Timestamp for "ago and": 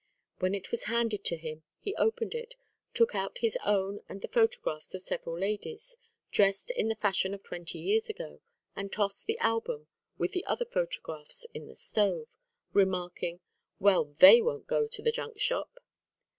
8.09-8.91